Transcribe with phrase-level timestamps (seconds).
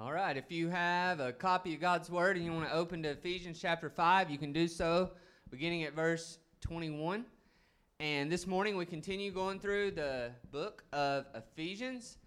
[0.00, 3.02] All right, if you have a copy of God's Word and you want to open
[3.02, 5.10] to Ephesians chapter 5, you can do so
[5.50, 7.24] beginning at verse 21.
[7.98, 12.18] And this morning we continue going through the book of Ephesians.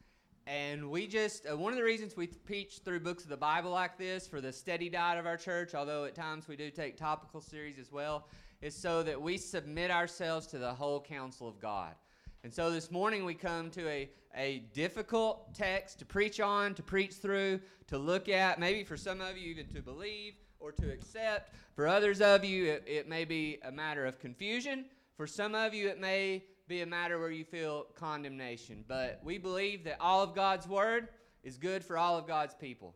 [0.48, 3.72] And we just, uh, one of the reasons we preach through books of the Bible
[3.72, 6.98] like this for the steady diet of our church, although at times we do take
[6.98, 8.28] topical series as well,
[8.62, 11.96] is so that we submit ourselves to the whole counsel of God.
[12.44, 16.82] And so this morning we come to a, a difficult text to preach on, to
[16.82, 20.92] preach through, to look at, maybe for some of you even to believe or to
[20.92, 21.54] accept.
[21.76, 24.86] For others of you, it, it may be a matter of confusion.
[25.16, 28.86] For some of you, it may be a matter where you feel condemnation.
[28.88, 31.10] But we believe that all of God's Word
[31.44, 32.96] is good for all of God's people.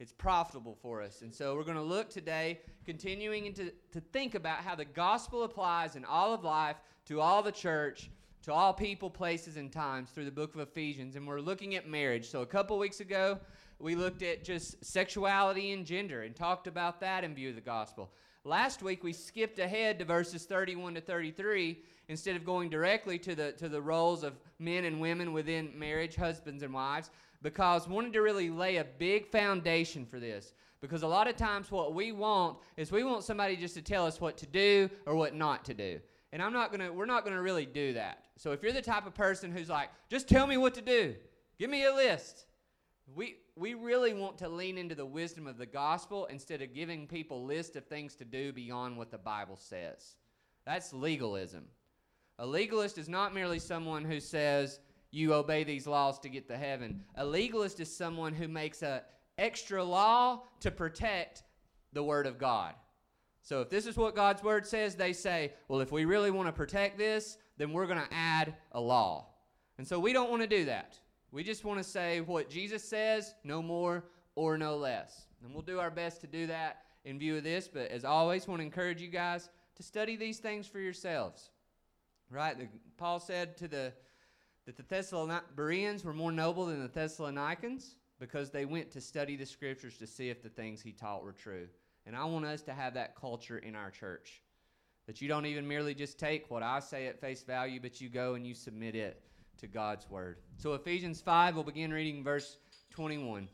[0.00, 1.22] It's profitable for us.
[1.22, 5.44] And so we're going to look today, continuing into, to think about how the gospel
[5.44, 8.10] applies in all of life to all the church
[8.42, 11.16] to all people, places, and times through the book of Ephesians.
[11.16, 12.28] And we're looking at marriage.
[12.28, 13.38] So, a couple weeks ago,
[13.78, 17.60] we looked at just sexuality and gender and talked about that in view of the
[17.60, 18.10] gospel.
[18.44, 23.34] Last week, we skipped ahead to verses 31 to 33 instead of going directly to
[23.36, 27.10] the, to the roles of men and women within marriage, husbands and wives,
[27.42, 30.54] because wanted to really lay a big foundation for this.
[30.80, 34.04] Because a lot of times, what we want is we want somebody just to tell
[34.04, 36.00] us what to do or what not to do.
[36.32, 38.24] And I'm not gonna, we're not gonna really do that.
[38.36, 41.14] So if you're the type of person who's like, just tell me what to do,
[41.58, 42.46] give me a list.
[43.14, 47.06] We, we really want to lean into the wisdom of the gospel instead of giving
[47.06, 50.16] people lists of things to do beyond what the Bible says.
[50.64, 51.64] That's legalism.
[52.38, 54.80] A legalist is not merely someone who says,
[55.10, 57.02] you obey these laws to get to heaven.
[57.16, 59.02] A legalist is someone who makes a
[59.36, 61.42] extra law to protect
[61.92, 62.74] the word of God.
[63.42, 66.48] So if this is what God's word says, they say, well, if we really want
[66.48, 69.26] to protect this, then we're going to add a law.
[69.78, 70.98] And so we don't want to do that.
[71.32, 74.04] We just want to say what Jesus says, no more
[74.36, 75.26] or no less.
[75.42, 78.46] And we'll do our best to do that in view of this, but as always,
[78.46, 81.50] want to encourage you guys to study these things for yourselves.
[82.30, 82.56] Right?
[82.56, 83.92] The, Paul said to the
[84.66, 89.46] that the Thessalonians were more noble than the Thessalonians because they went to study the
[89.46, 91.66] scriptures to see if the things he taught were true.
[92.06, 94.42] And I want us to have that culture in our church.
[95.06, 98.08] That you don't even merely just take what I say at face value, but you
[98.08, 99.22] go and you submit it
[99.58, 100.38] to God's word.
[100.56, 102.56] So, Ephesians 5, we'll begin reading verse
[102.90, 103.48] 21.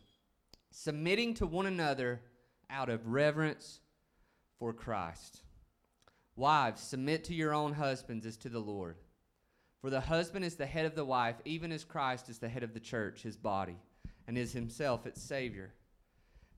[0.70, 2.20] Submitting to one another
[2.70, 3.80] out of reverence
[4.58, 5.42] for Christ.
[6.36, 8.96] Wives, submit to your own husbands as to the Lord.
[9.80, 12.62] For the husband is the head of the wife, even as Christ is the head
[12.62, 13.76] of the church, his body,
[14.26, 15.72] and is himself its Savior.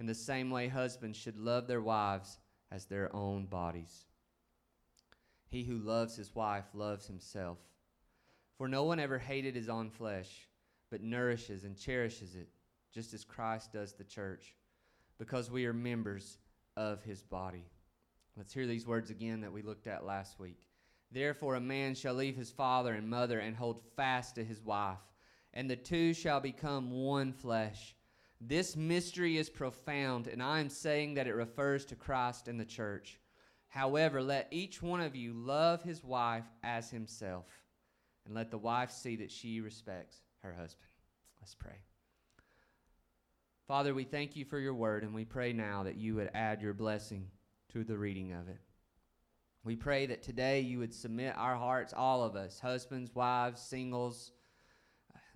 [0.00, 2.38] In the same way, husbands should love their wives
[2.72, 4.06] as their own bodies.
[5.46, 7.58] He who loves his wife loves himself.
[8.56, 10.48] For no one ever hated his own flesh,
[10.90, 12.48] but nourishes and cherishes it,
[12.90, 14.54] just as Christ does the church,
[15.18, 16.38] because we are members
[16.78, 17.66] of his body.
[18.38, 20.66] Let's hear these words again that we looked at last week.
[21.12, 25.04] Therefore, a man shall leave his father and mother and hold fast to his wife,
[25.52, 27.94] and the two shall become one flesh.
[28.40, 32.64] This mystery is profound, and I am saying that it refers to Christ and the
[32.64, 33.20] church.
[33.68, 37.46] However, let each one of you love his wife as himself,
[38.24, 40.88] and let the wife see that she respects her husband.
[41.40, 41.76] Let's pray.
[43.68, 46.62] Father, we thank you for your word, and we pray now that you would add
[46.62, 47.26] your blessing
[47.72, 48.58] to the reading of it.
[49.62, 54.32] We pray that today you would submit our hearts, all of us, husbands, wives, singles,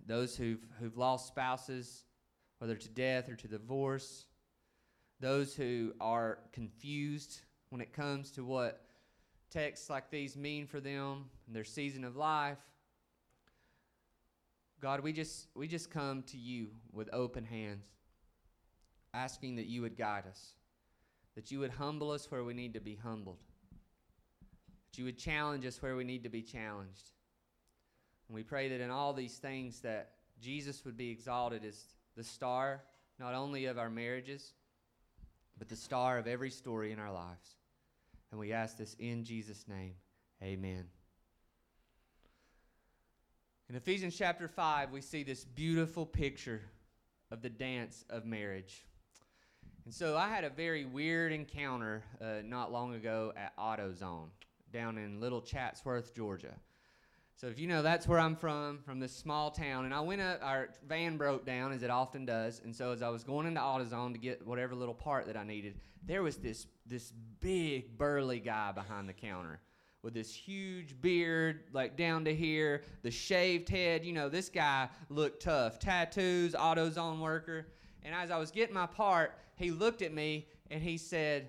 [0.06, 2.04] those who've, who've lost spouses
[2.58, 4.26] whether to death or to divorce,
[5.20, 7.40] those who are confused
[7.70, 8.84] when it comes to what
[9.50, 12.58] texts like these mean for them in their season of life.
[14.80, 17.86] God, we just we just come to you with open hands,
[19.14, 20.54] asking that you would guide us,
[21.36, 23.38] that you would humble us where we need to be humbled,
[24.90, 27.12] that you would challenge us where we need to be challenged.
[28.28, 30.10] And we pray that in all these things that
[30.40, 31.84] Jesus would be exalted as
[32.16, 32.82] the star
[33.18, 34.52] not only of our marriages,
[35.58, 37.56] but the star of every story in our lives.
[38.30, 39.94] And we ask this in Jesus' name.
[40.42, 40.86] Amen.
[43.68, 46.60] In Ephesians chapter 5, we see this beautiful picture
[47.30, 48.84] of the dance of marriage.
[49.84, 54.28] And so I had a very weird encounter uh, not long ago at AutoZone
[54.72, 56.54] down in Little Chatsworth, Georgia.
[57.36, 59.84] So if you know, that's where I'm from, from this small town.
[59.86, 62.60] And I went up, our van broke down as it often does.
[62.64, 65.42] And so as I was going into AutoZone to get whatever little part that I
[65.42, 69.60] needed, there was this this big burly guy behind the counter
[70.02, 74.04] with this huge beard, like down to here, the shaved head.
[74.04, 75.78] You know, this guy looked tough.
[75.78, 77.68] Tattoos, AutoZone worker.
[78.02, 81.48] And as I was getting my part, he looked at me and he said,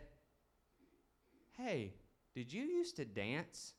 [1.58, 1.94] Hey,
[2.34, 3.74] did you used to dance?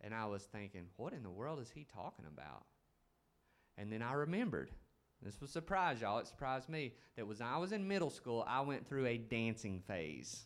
[0.00, 2.64] And I was thinking, what in the world is he talking about?
[3.76, 4.70] And then I remembered.
[5.22, 6.18] This was surprise, y'all.
[6.18, 9.80] It surprised me that was I was in middle school, I went through a dancing
[9.80, 10.44] phase.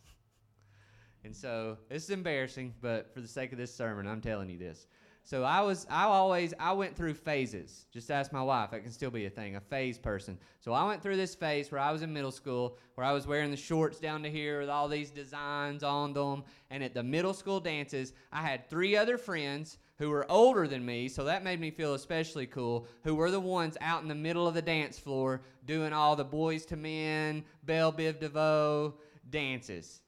[1.23, 4.57] and so this is embarrassing, but for the sake of this sermon, I'm telling you
[4.57, 4.87] this.
[5.25, 7.85] So I was, I always, I went through phases.
[7.93, 10.37] Just ask my wife; that can still be a thing, a phase person.
[10.59, 13.25] So I went through this phase where I was in middle school, where I was
[13.25, 16.43] wearing the shorts down to here with all these designs on them.
[16.69, 20.85] And at the middle school dances, I had three other friends who were older than
[20.85, 22.85] me, so that made me feel especially cool.
[23.05, 26.25] Who were the ones out in the middle of the dance floor doing all the
[26.25, 28.95] Boyz II Men, Belle Biv DeVoe
[29.29, 30.01] dances.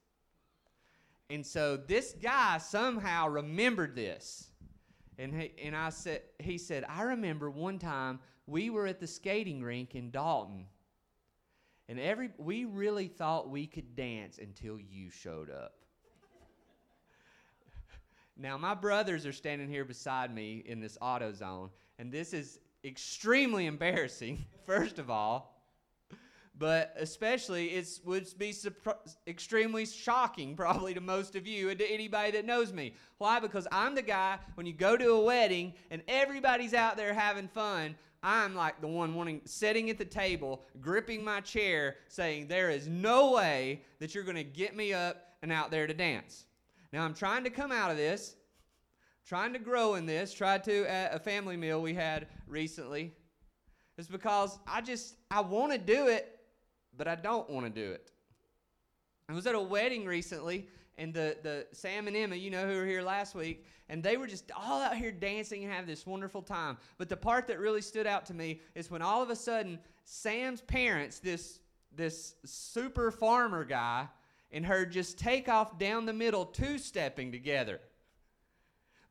[1.30, 4.52] And so this guy somehow remembered this
[5.18, 9.08] and he, and I said, he said, I remember one time we were at the
[9.08, 10.66] skating rink in Dalton,
[11.88, 15.76] and every we really thought we could dance until you showed up.
[18.38, 23.66] now my brothers are standing here beside me in this AutoZone, and this is extremely
[23.66, 24.46] embarrassing.
[24.66, 25.55] First of all,
[26.58, 28.54] but especially it would be
[29.28, 32.94] extremely shocking probably to most of you and to anybody that knows me.
[33.18, 33.40] Why?
[33.40, 37.48] Because i'm the guy when you go to a wedding and everybody's out there having
[37.48, 42.70] fun i'm like the one wanting sitting at the table gripping my chair saying there
[42.70, 46.46] is no way that you're going to get me up and out there to dance.
[46.94, 48.36] Now i'm trying to come out of this
[49.28, 53.12] trying to grow in this tried to at a family meal we had recently.
[53.98, 56.35] It's because i just i want to do it
[56.98, 58.12] but I don't want to do it.
[59.28, 62.76] I was at a wedding recently, and the, the Sam and Emma, you know, who
[62.76, 66.06] were here last week, and they were just all out here dancing and having this
[66.06, 66.78] wonderful time.
[66.98, 69.80] But the part that really stood out to me is when all of a sudden
[70.06, 71.60] Sam's parents, this
[71.96, 74.08] this super farmer guy,
[74.52, 77.80] and her just take off down the middle, two stepping together.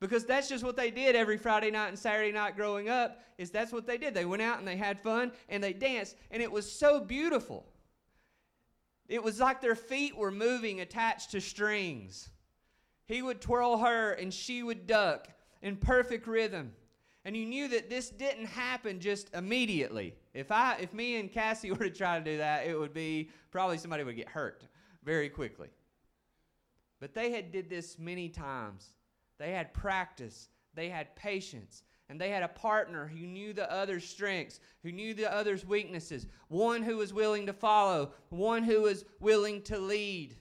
[0.01, 3.51] Because that's just what they did every Friday night and Saturday night growing up, is
[3.51, 4.13] that's what they did.
[4.13, 7.67] They went out and they had fun and they danced, and it was so beautiful.
[9.09, 12.31] It was like their feet were moving attached to strings.
[13.06, 15.29] He would twirl her and she would duck
[15.62, 16.73] in perfect rhythm.
[17.27, 20.15] And you knew that this didn't happen just immediately.
[20.35, 23.31] If I if me and Cassie were to try to do that, it would be
[23.51, 24.65] probably somebody would get hurt
[25.05, 25.69] very quickly.
[27.00, 28.95] But they had did this many times.
[29.39, 34.06] They had practice, they had patience, and they had a partner who knew the other's
[34.06, 39.05] strengths, who knew the other's weaknesses, one who was willing to follow, one who was
[39.21, 40.37] willing to lead.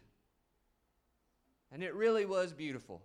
[1.71, 3.01] And it really was beautiful.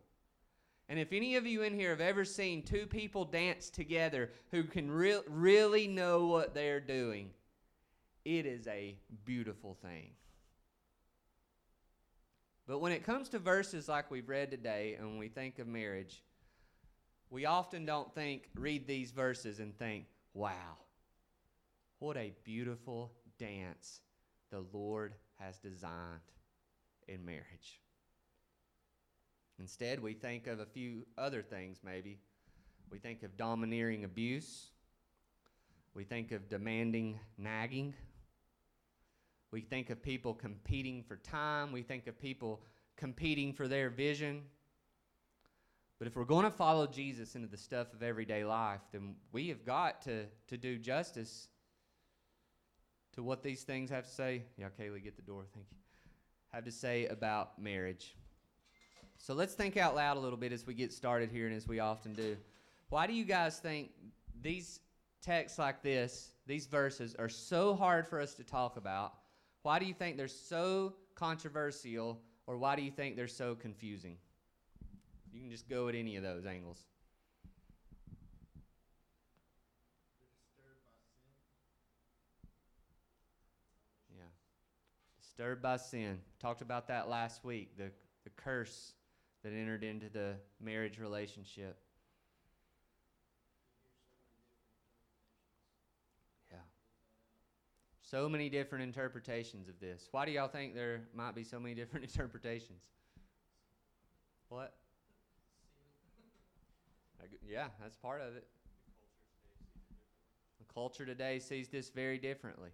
[0.88, 4.64] And if any of you in here have ever seen two people dance together who
[4.64, 7.30] can re- really know what they're doing,
[8.24, 10.10] it is a beautiful thing.
[12.66, 16.22] But when it comes to verses like we've read today, and we think of marriage,
[17.30, 20.76] we often don't think, read these verses and think, wow,
[21.98, 24.00] what a beautiful dance
[24.50, 26.20] the Lord has designed
[27.06, 27.80] in marriage.
[29.58, 32.18] Instead, we think of a few other things, maybe.
[32.90, 34.68] We think of domineering abuse.
[35.94, 37.94] We think of demanding nagging.
[39.50, 41.72] We think of people competing for time.
[41.72, 42.62] We think of people
[42.96, 44.42] competing for their vision.
[45.98, 49.48] But if we're going to follow Jesus into the stuff of everyday life, then we
[49.48, 51.48] have got to, to do justice
[53.14, 54.44] to what these things have to say.
[54.56, 55.44] Yeah, Kaylee, get the door.
[55.52, 55.76] Thank you.
[56.52, 58.14] Have to say about marriage.
[59.16, 61.66] So let's think out loud a little bit as we get started here and as
[61.66, 62.36] we often do.
[62.90, 63.90] Why do you guys think
[64.40, 64.78] these
[65.20, 69.14] texts like this, these verses, are so hard for us to talk about?
[69.62, 74.16] Why do you think they're so controversial, or why do you think they're so confusing?
[75.32, 76.84] You can just go at any of those angles.
[84.10, 84.24] Yeah.
[85.20, 86.18] Disturbed by sin.
[86.40, 87.76] Talked about that last week.
[87.76, 87.90] The,
[88.24, 88.92] the curse
[89.42, 91.78] that entered into the marriage relationship.
[96.50, 96.58] Yeah.
[98.02, 100.08] So many different interpretations of this.
[100.10, 102.84] Why do y'all think there might be so many different interpretations?
[104.48, 104.74] What?
[107.48, 108.46] Yeah, that's part of it.
[110.58, 112.70] The culture today sees this very differently.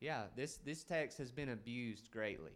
[0.00, 2.52] Yeah, this, this text has been abused greatly.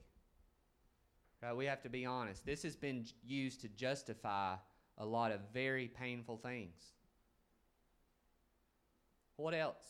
[1.43, 2.45] Right, we have to be honest.
[2.47, 4.57] This has been used to justify
[4.99, 6.93] a lot of very painful things.
[9.37, 9.85] What else?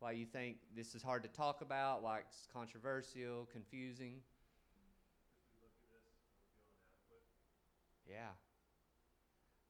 [0.00, 4.20] Why you think this is hard to talk about, why it's controversial, confusing?
[8.08, 8.32] Yeah.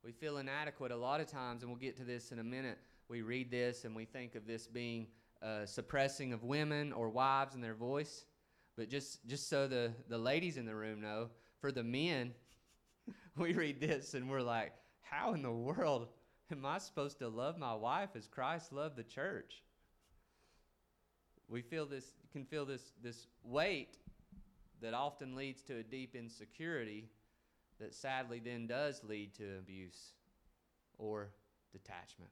[0.07, 2.79] We feel inadequate a lot of times, and we'll get to this in a minute.
[3.09, 5.09] We read this and we think of this being
[5.43, 8.25] uh, suppressing of women or wives and their voice.
[8.77, 12.35] But just, just so the, the ladies in the room know, for the men,
[13.37, 16.07] we read this and we're like, how in the world
[16.53, 19.65] am I supposed to love my wife as Christ loved the church?
[21.49, 23.97] We feel this, can feel this, this weight
[24.81, 27.09] that often leads to a deep insecurity
[27.79, 30.13] that sadly then does lead to abuse
[30.99, 31.29] or
[31.73, 32.31] detachment.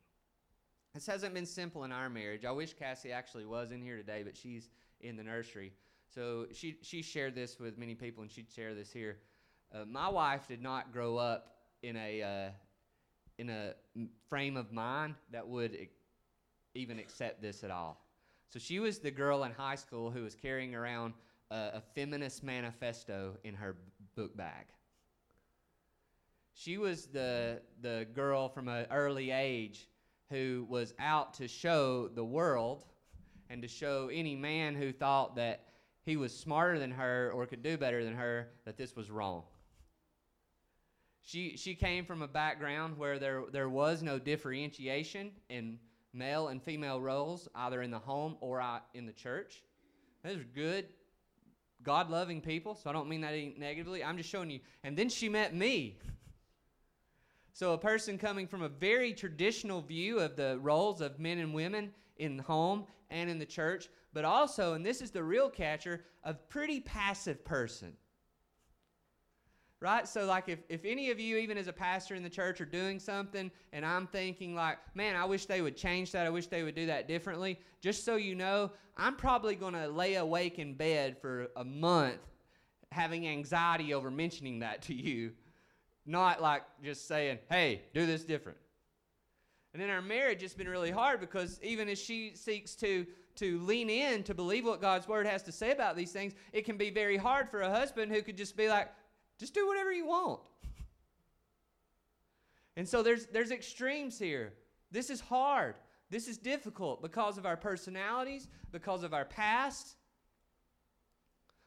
[0.94, 2.44] This hasn't been simple in our marriage.
[2.44, 4.70] I wish Cassie actually was in here today, but she's
[5.00, 5.72] in the nursery.
[6.14, 9.18] So she, she shared this with many people, and she'd share this here.
[9.74, 12.50] Uh, my wife did not grow up in a, uh,
[13.38, 13.74] in a
[14.28, 15.88] frame of mind that would e-
[16.74, 18.00] even accept this at all.
[18.48, 21.14] So she was the girl in high school who was carrying around
[21.50, 23.76] a, a feminist manifesto in her
[24.14, 24.66] book bag.
[26.54, 29.88] She was the, the girl from an early age
[30.30, 32.84] who was out to show the world
[33.50, 35.66] and to show any man who thought that
[36.04, 39.42] he was smarter than her or could do better than her that this was wrong.
[41.22, 45.78] She, she came from a background where there, there was no differentiation in
[46.12, 49.62] male and female roles, either in the home or in the church.
[50.22, 50.86] Those are good,
[51.82, 54.04] God loving people, so I don't mean that negatively.
[54.04, 54.60] I'm just showing you.
[54.84, 55.98] And then she met me.
[57.54, 61.54] So, a person coming from a very traditional view of the roles of men and
[61.54, 66.04] women in home and in the church, but also, and this is the real catcher,
[66.24, 67.92] a pretty passive person.
[69.78, 70.08] Right?
[70.08, 72.64] So, like, if, if any of you, even as a pastor in the church, are
[72.64, 76.48] doing something and I'm thinking, like, man, I wish they would change that, I wish
[76.48, 80.58] they would do that differently, just so you know, I'm probably going to lay awake
[80.58, 82.18] in bed for a month
[82.90, 85.34] having anxiety over mentioning that to you
[86.06, 88.58] not like just saying, hey, do this different.
[89.72, 93.06] And in our marriage, it's been really hard because even as she seeks to,
[93.36, 96.64] to lean in to believe what God's word has to say about these things, it
[96.64, 98.88] can be very hard for a husband who could just be like,
[99.38, 100.40] just do whatever you want.
[102.76, 104.52] And so there's, there's extremes here.
[104.90, 105.76] This is hard.
[106.10, 109.94] This is difficult because of our personalities, because of our past,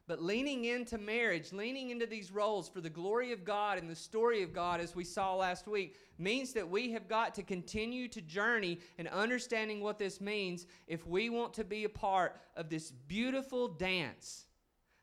[0.07, 3.95] but leaning into marriage, leaning into these roles for the glory of God and the
[3.95, 8.07] story of God, as we saw last week, means that we have got to continue
[8.07, 12.69] to journey in understanding what this means if we want to be a part of
[12.69, 14.45] this beautiful dance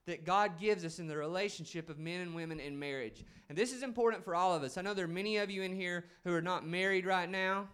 [0.07, 3.25] that God gives us in the relationship of men and women in marriage.
[3.49, 4.77] And this is important for all of us.
[4.79, 7.69] I know there are many of you in here who are not married right now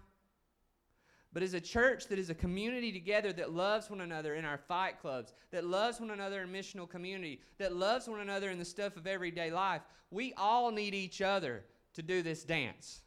[1.32, 4.58] but as a church that is a community together that loves one another in our
[4.58, 8.64] fight clubs, that loves one another in missional community, that loves one another in the
[8.64, 13.02] stuff of everyday life, we all need each other to do this dance.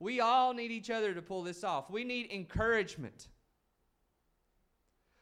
[0.00, 1.90] We all need each other to pull this off.
[1.90, 3.28] We need encouragement.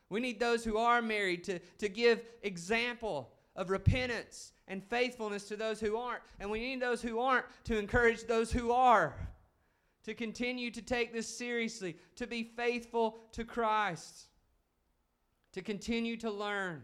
[0.09, 5.57] We need those who are married to, to give example of repentance and faithfulness to
[5.57, 6.23] those who aren't.
[6.41, 9.15] And we need those who aren't to encourage those who are
[10.05, 14.27] to continue to take this seriously, to be faithful to Christ,
[15.53, 16.83] to continue to learn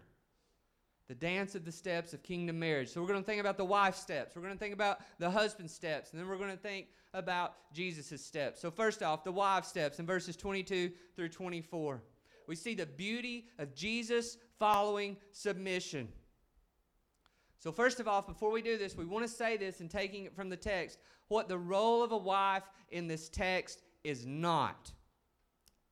[1.08, 2.90] the dance of the steps of kingdom marriage.
[2.90, 5.30] So we're going to think about the wife steps, we're going to think about the
[5.30, 8.60] husband steps, and then we're going to think about Jesus' steps.
[8.60, 12.02] So, first off, the wife steps in verses 22 through 24.
[12.46, 16.08] We see the beauty of Jesus following submission.
[17.58, 20.24] So, first of all, before we do this, we want to say this and taking
[20.24, 20.98] it from the text
[21.28, 24.92] what the role of a wife in this text is not.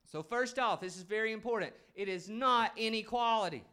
[0.05, 3.63] So, first off, this is very important it is not inequality.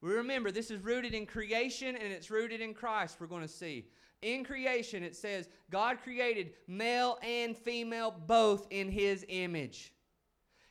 [0.00, 3.48] We remember this is rooted in creation and it's rooted in Christ, we're going to
[3.48, 3.86] see.
[4.22, 9.92] In creation, it says God created male and female both in his image.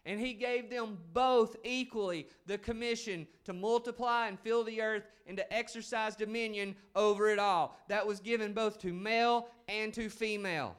[0.07, 5.35] And he gave them both equally the commission to multiply and fill the earth and
[5.35, 7.77] to exercise dominion over it all.
[7.89, 10.77] That was given both to male and to female.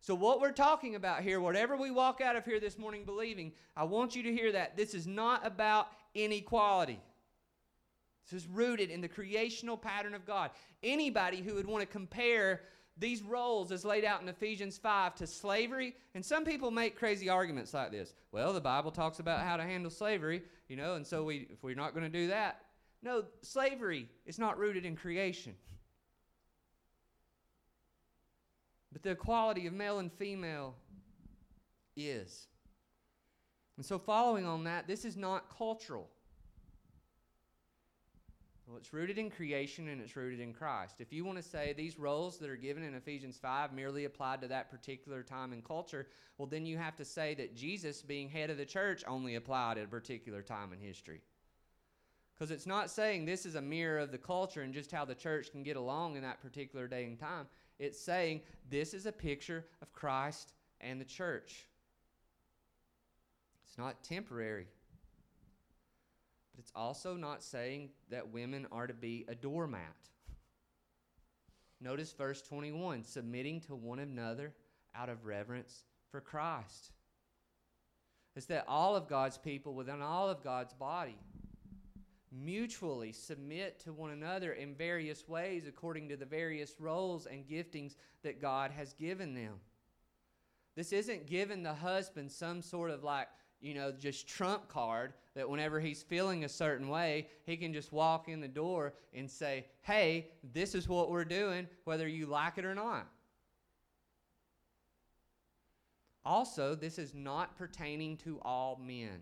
[0.00, 3.50] So, what we're talking about here, whatever we walk out of here this morning believing,
[3.76, 7.00] I want you to hear that this is not about inequality.
[8.30, 10.52] This is rooted in the creational pattern of God.
[10.84, 12.60] Anybody who would want to compare
[12.96, 17.28] these roles as laid out in Ephesians 5 to slavery, and some people make crazy
[17.28, 18.14] arguments like this.
[18.30, 21.62] Well, the Bible talks about how to handle slavery, you know, and so we if
[21.62, 22.60] we're not going to do that.
[23.02, 25.54] No, slavery is not rooted in creation.
[28.92, 30.76] But the equality of male and female
[31.96, 32.46] is.
[33.76, 36.08] And so, following on that, this is not cultural.
[38.66, 40.96] Well, it's rooted in creation and it's rooted in Christ.
[41.00, 44.40] If you want to say these roles that are given in Ephesians 5 merely applied
[44.40, 46.06] to that particular time and culture,
[46.38, 49.76] well, then you have to say that Jesus, being head of the church, only applied
[49.76, 51.20] at a particular time in history.
[52.34, 55.14] Because it's not saying this is a mirror of the culture and just how the
[55.14, 57.46] church can get along in that particular day and time.
[57.78, 58.40] It's saying
[58.70, 61.66] this is a picture of Christ and the church.
[63.66, 64.66] It's not temporary.
[66.54, 69.80] But it's also not saying that women are to be a doormat.
[71.80, 74.54] Notice verse 21 submitting to one another
[74.94, 76.92] out of reverence for Christ.
[78.36, 81.18] It's that all of God's people within all of God's body
[82.32, 87.94] mutually submit to one another in various ways according to the various roles and giftings
[88.22, 89.54] that God has given them.
[90.74, 93.28] This isn't giving the husband some sort of like,
[93.64, 97.92] you know, just trump card that whenever he's feeling a certain way, he can just
[97.92, 102.58] walk in the door and say, hey, this is what we're doing, whether you like
[102.58, 103.08] it or not.
[106.26, 109.20] Also, this is not pertaining to all men.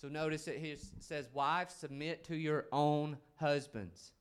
[0.00, 4.12] So notice it here says, Wives, submit to your own husbands.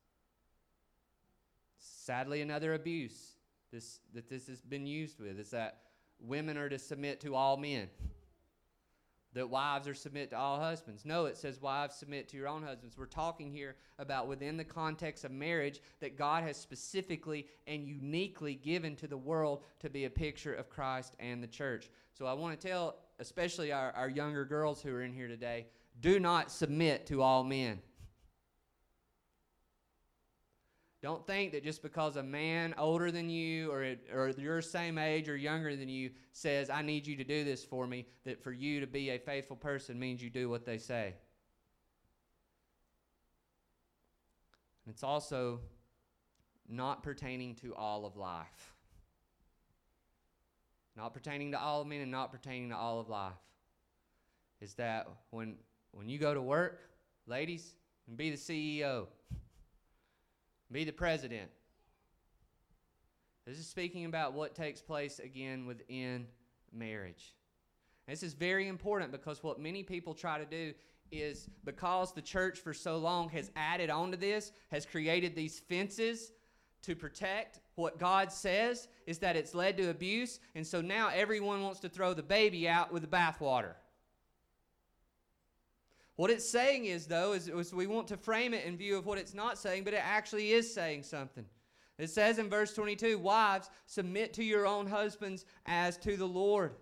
[1.79, 3.35] Sadly, another abuse
[3.71, 5.79] this, that this has been used with is that
[6.19, 7.89] women are to submit to all men.
[9.33, 11.05] That wives are submit to all husbands.
[11.05, 12.97] No, it says wives submit to your own husbands.
[12.97, 18.55] We're talking here about within the context of marriage that God has specifically and uniquely
[18.55, 21.89] given to the world to be a picture of Christ and the church.
[22.11, 25.67] So I want to tell especially our, our younger girls who are in here today,
[26.01, 27.79] do not submit to all men.
[31.01, 35.27] Don't think that just because a man older than you or, or your same age
[35.27, 38.51] or younger than you says, I need you to do this for me, that for
[38.51, 41.15] you to be a faithful person means you do what they say.
[44.85, 45.61] And it's also
[46.69, 48.71] not pertaining to all of life
[50.95, 53.33] not pertaining to all of men and not pertaining to all of life,
[54.59, 55.55] is that when,
[55.91, 56.81] when you go to work,
[57.27, 57.75] ladies,
[58.07, 59.07] and be the CEO,
[60.71, 61.49] be the president.
[63.45, 66.27] This is speaking about what takes place again within
[66.71, 67.35] marriage.
[68.07, 70.73] this is very important because what many people try to do
[71.11, 76.31] is because the church for so long has added onto this, has created these fences
[76.83, 81.61] to protect what God says is that it's led to abuse, and so now everyone
[81.61, 83.73] wants to throw the baby out with the bathwater.
[86.21, 89.07] What it's saying is, though, is, is, we want to frame it in view of
[89.07, 91.43] what it's not saying, but it actually is saying something.
[91.97, 96.75] It says in verse 22 Wives, submit to your own husbands as to the Lord.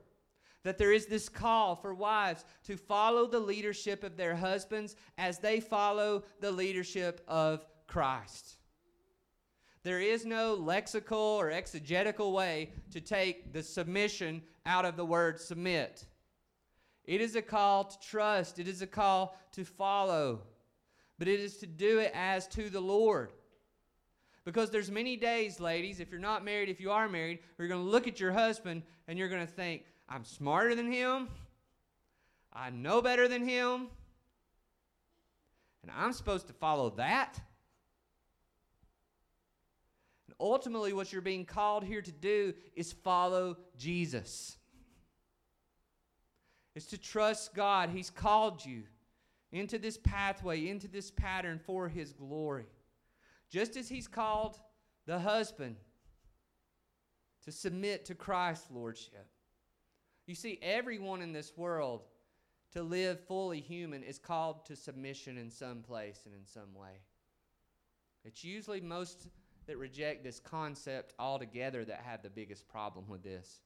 [0.64, 5.40] That there is this call for wives to follow the leadership of their husbands as
[5.40, 8.58] they follow the leadership of Christ.
[9.84, 15.40] There is no lexical or exegetical way to take the submission out of the word
[15.40, 16.09] submit.
[17.10, 20.42] It is a call to trust, it is a call to follow,
[21.18, 23.34] but it is to do it as to the Lord.
[24.46, 27.84] Because there's many days, ladies, if you're not married, if you are married, you're going
[27.84, 31.30] to look at your husband and you're going to think, I'm smarter than him.
[32.54, 33.88] I know better than him.
[35.82, 37.42] And I'm supposed to follow that
[40.28, 44.59] And ultimately, what you're being called here to do is follow Jesus.
[46.76, 47.90] It's to trust God.
[47.90, 48.84] He's called you
[49.52, 52.68] into this pathway, into this pattern for His glory.
[53.50, 54.60] Just as He's called
[55.06, 55.76] the husband
[57.44, 59.28] to submit to Christ's lordship.
[60.28, 62.02] You see, everyone in this world
[62.74, 67.02] to live fully human is called to submission in some place and in some way.
[68.24, 69.28] It's usually most
[69.66, 73.62] that reject this concept altogether that have the biggest problem with this.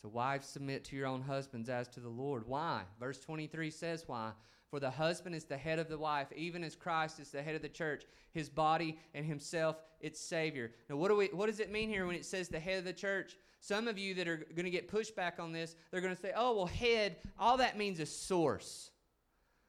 [0.00, 2.46] So, wives, submit to your own husbands as to the Lord.
[2.46, 2.82] Why?
[3.00, 4.32] Verse 23 says why.
[4.70, 7.54] For the husband is the head of the wife, even as Christ is the head
[7.54, 10.72] of the church, his body and himself its Savior.
[10.90, 12.84] Now, what, do we, what does it mean here when it says the head of
[12.84, 13.36] the church?
[13.60, 16.32] Some of you that are going to get pushback on this, they're going to say,
[16.36, 18.90] oh, well, head, all that means is source.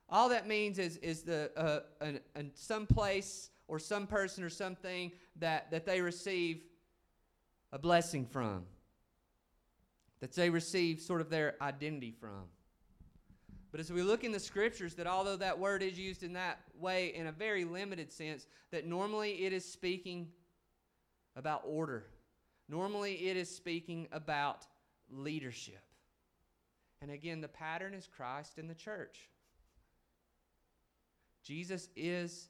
[0.10, 4.50] All that means is, is the, uh, an, an some place or some person or
[4.50, 6.64] something that, that they receive
[7.72, 8.64] a blessing from,
[10.20, 12.46] that they receive sort of their identity from.
[13.72, 16.60] But as we look in the scriptures, that although that word is used in that
[16.80, 20.30] way in a very limited sense, that normally it is speaking
[21.36, 22.06] about order.
[22.70, 24.66] Normally it is speaking about
[25.10, 25.84] leadership.
[27.02, 29.30] And again, the pattern is Christ and the church.
[31.44, 32.50] Jesus is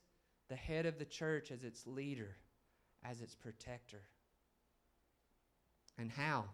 [0.50, 2.38] the head of the church as its leader,
[3.04, 4.02] as its protector.
[5.98, 6.46] And how?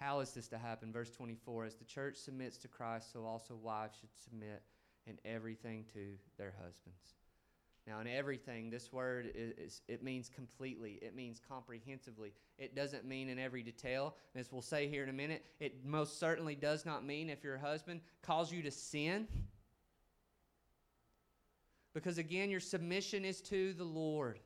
[0.00, 0.92] How is this to happen?
[0.92, 4.62] Verse 24 As the church submits to Christ, so also wives should submit
[5.06, 7.14] in everything to their husbands.
[7.86, 10.98] Now, in everything, this word is, it means completely.
[11.02, 12.32] It means comprehensively.
[12.58, 14.14] It doesn't mean in every detail.
[14.34, 17.58] As we'll say here in a minute, it most certainly does not mean if your
[17.58, 19.26] husband calls you to sin.
[21.94, 24.38] Because again, your submission is to the Lord.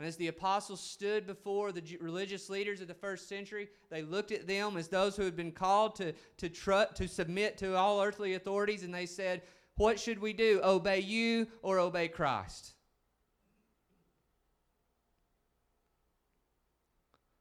[0.00, 4.32] And as the apostles stood before the religious leaders of the first century, they looked
[4.32, 8.00] at them as those who had been called to, to, tr- to submit to all
[8.00, 9.42] earthly authorities, and they said,
[9.76, 10.58] What should we do?
[10.64, 12.72] Obey you or obey Christ?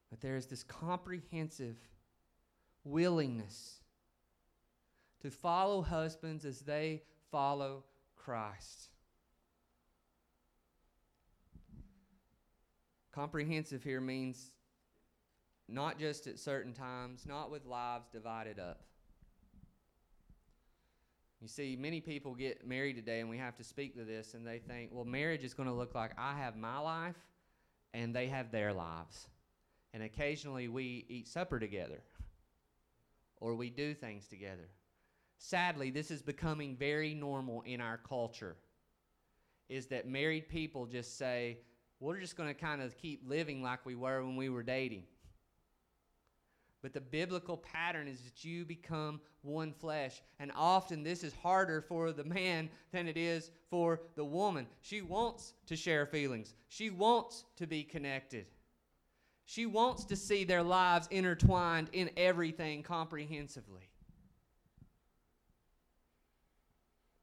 [0.10, 1.78] But there is this comprehensive
[2.84, 3.80] willingness
[5.22, 7.86] to follow husbands as they follow
[8.18, 8.90] Christ.
[13.20, 14.52] Comprehensive here means
[15.68, 18.80] not just at certain times, not with lives divided up.
[21.42, 24.48] You see, many people get married today, and we have to speak to this, and
[24.48, 27.18] they think, well, marriage is going to look like I have my life
[27.94, 29.28] and they have their lives.
[29.94, 32.00] And occasionally we eat supper together
[33.42, 34.70] or we do things together.
[35.40, 38.56] Sadly, this is becoming very normal in our culture.
[39.68, 41.58] Is that married people just say,
[42.00, 45.04] we're just going to kind of keep living like we were when we were dating.
[46.82, 50.22] But the biblical pattern is that you become one flesh.
[50.40, 54.66] And often this is harder for the man than it is for the woman.
[54.82, 58.46] She wants to share feelings, she wants to be connected.
[59.46, 63.90] She wants to see their lives intertwined in everything comprehensively.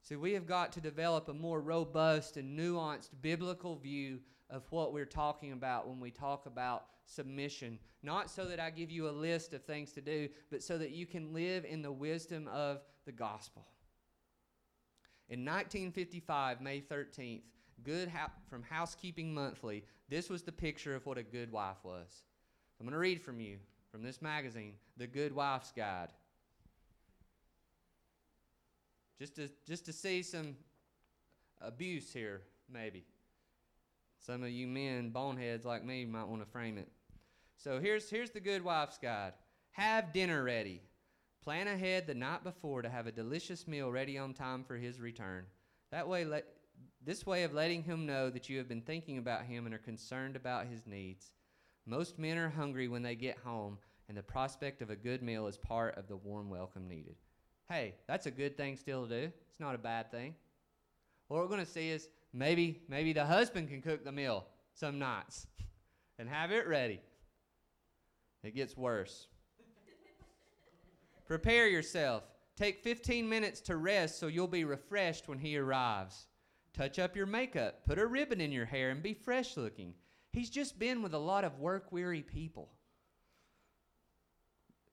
[0.03, 4.19] See, we have got to develop a more robust and nuanced biblical view
[4.51, 7.79] of what we're talking about when we talk about submission.
[8.03, 10.91] Not so that I give you a list of things to do, but so that
[10.91, 13.67] you can live in the wisdom of the gospel.
[15.29, 17.43] In 1955, May 13th,
[17.83, 18.11] Good
[18.49, 22.23] from Housekeeping Monthly, this was the picture of what a good wife was.
[22.79, 23.59] I'm going to read from you
[23.91, 26.09] from this magazine, The Good Wife's Guide.
[29.19, 30.57] Just to, just to see some
[31.61, 33.05] abuse here, maybe.
[34.27, 36.89] Some of you men, boneheads like me, might want to frame it.
[37.57, 39.35] So here's, here's the good wife's guide
[39.71, 40.83] Have dinner ready.
[41.45, 45.01] Plan ahead the night before to have a delicious meal ready on time for his
[45.01, 45.45] return.
[45.93, 46.45] That way, let,
[47.05, 49.79] this way of letting him know that you have been thinking about him and are
[49.79, 51.31] concerned about his needs.
[51.87, 55.47] Most men are hungry when they get home, and the prospect of a good meal
[55.47, 57.15] is part of the warm welcome needed.
[57.69, 59.33] Hey, that's a good thing still to do.
[59.49, 60.35] It's not a bad thing.
[61.29, 64.45] What we're going to see is Maybe, maybe the husband can cook the meal
[64.75, 65.47] some nights
[66.19, 67.01] and have it ready.
[68.43, 69.27] It gets worse.
[71.27, 72.25] Prepare yourself.
[72.55, 76.27] Take 15 minutes to rest so you'll be refreshed when he arrives.
[76.75, 79.95] Touch up your makeup, put a ribbon in your hair, and be fresh looking.
[80.31, 82.69] He's just been with a lot of work weary people.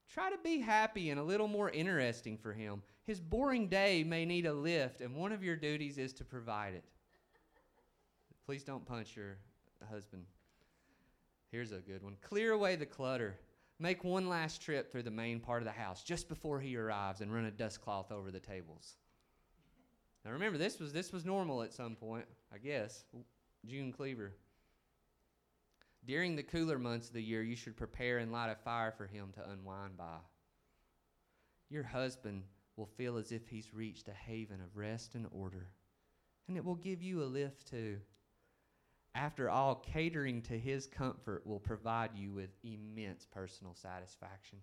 [0.08, 2.84] Try to be happy and a little more interesting for him.
[3.04, 6.74] His boring day may need a lift, and one of your duties is to provide
[6.74, 6.86] it.
[8.46, 9.38] Please don't punch your
[9.90, 10.26] husband.
[11.52, 13.38] Here's a good one clear away the clutter.
[13.80, 17.22] Make one last trip through the main part of the house just before he arrives
[17.22, 18.96] and run a dust cloth over the tables.
[20.24, 23.06] Now remember, this was this was normal at some point, I guess.
[23.66, 24.34] June Cleaver.
[26.06, 29.06] During the cooler months of the year, you should prepare and light a fire for
[29.06, 30.18] him to unwind by.
[31.70, 32.44] Your husband
[32.76, 35.70] will feel as if he's reached a haven of rest and order,
[36.48, 38.00] and it will give you a lift too.
[39.16, 44.60] After all, catering to his comfort will provide you with immense personal satisfaction.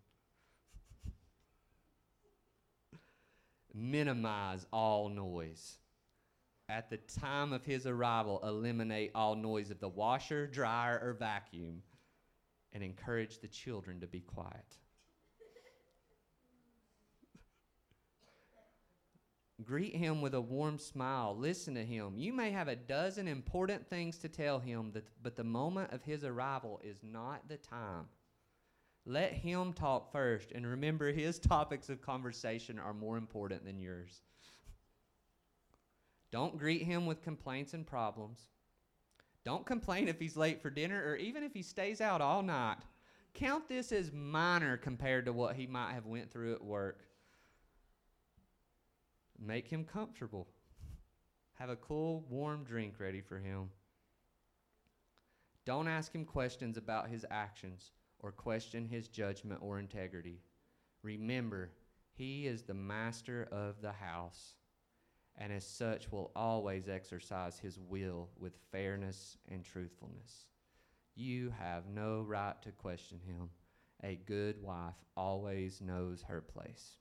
[3.75, 5.79] minimize all noise.
[6.69, 11.83] At the time of his arrival, eliminate all noise of the washer, dryer, or vacuum,
[12.73, 14.77] and encourage the children to be quiet.
[19.65, 21.37] Greet him with a warm smile.
[21.37, 22.15] Listen to him.
[22.17, 24.93] You may have a dozen important things to tell him,
[25.23, 28.07] but the moment of his arrival is not the time.
[29.07, 34.23] Let him talk first, and remember his topics of conversation are more important than yours.
[36.31, 38.41] Don't greet him with complaints and problems.
[39.45, 42.77] Don't complain if he's late for dinner or even if he stays out all night.
[43.35, 47.05] Count this as minor compared to what he might have went through at work.
[49.43, 50.49] Make him comfortable.
[51.55, 53.71] Have a cool, warm drink ready for him.
[55.65, 60.43] Don't ask him questions about his actions or question his judgment or integrity.
[61.03, 61.71] Remember,
[62.13, 64.57] he is the master of the house,
[65.37, 70.47] and as such will always exercise his will with fairness and truthfulness.
[71.15, 73.49] You have no right to question him.
[74.03, 77.00] A good wife always knows her place.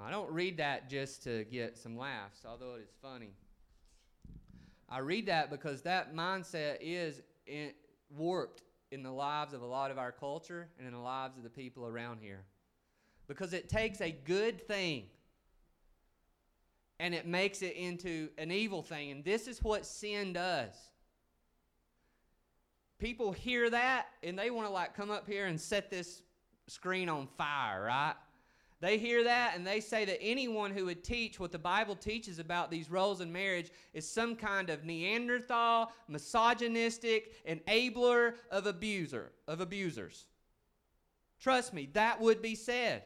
[0.00, 3.32] I don't read that just to get some laughs, although it is funny.
[4.88, 7.72] I read that because that mindset is in,
[8.16, 11.42] warped in the lives of a lot of our culture and in the lives of
[11.42, 12.44] the people around here.
[13.26, 15.04] Because it takes a good thing
[17.00, 19.10] and it makes it into an evil thing.
[19.10, 20.74] And this is what sin does.
[22.98, 26.22] People hear that and they want to like come up here and set this
[26.68, 28.14] screen on fire, right?
[28.80, 32.38] They hear that and they say that anyone who would teach what the Bible teaches
[32.38, 39.60] about these roles in marriage is some kind of Neanderthal, misogynistic, enabler of abuser, of
[39.60, 40.26] abusers.
[41.40, 43.02] Trust me, that would be said.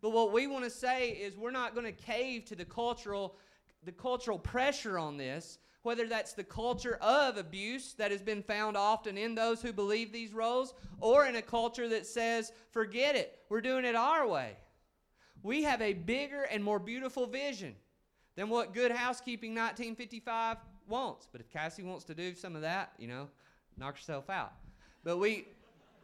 [0.00, 3.36] But what we want to say is we're not going to cave to the cultural
[3.84, 8.76] the cultural pressure on this whether that's the culture of abuse that has been found
[8.76, 13.38] often in those who believe these roles, or in a culture that says, forget it,
[13.48, 14.56] we're doing it our way.
[15.42, 17.74] We have a bigger and more beautiful vision
[18.36, 21.28] than what Good Housekeeping 1955 wants.
[21.30, 23.28] But if Cassie wants to do some of that, you know,
[23.76, 24.52] knock yourself out.
[25.02, 25.46] But we,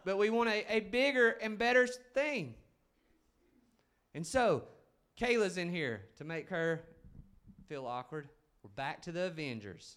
[0.05, 2.55] but we want a, a bigger and better thing.
[4.15, 4.65] And so,
[5.21, 6.83] Kayla's in here to make her
[7.69, 8.29] feel awkward.
[8.63, 9.97] We're back to the Avengers.